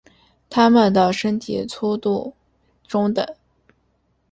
[0.49, 2.33] 它们的身体粗度
[2.87, 3.23] 中等。